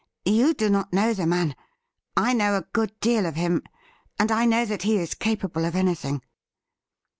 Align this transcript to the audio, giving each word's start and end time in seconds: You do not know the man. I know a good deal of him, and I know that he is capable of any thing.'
You 0.25 0.55
do 0.55 0.67
not 0.71 0.91
know 0.91 1.13
the 1.13 1.27
man. 1.27 1.55
I 2.17 2.33
know 2.33 2.57
a 2.57 2.65
good 2.73 2.99
deal 3.01 3.27
of 3.27 3.35
him, 3.35 3.61
and 4.17 4.31
I 4.31 4.45
know 4.45 4.65
that 4.65 4.81
he 4.81 4.97
is 4.97 5.13
capable 5.13 5.63
of 5.63 5.75
any 5.75 5.93
thing.' 5.93 6.23